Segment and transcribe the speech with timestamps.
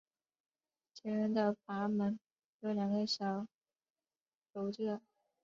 [0.95, 2.19] 前缘的阀门
[2.61, 3.45] 有两个小
[4.51, 4.99] 皱褶。